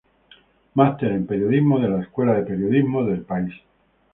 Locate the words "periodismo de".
1.27-1.87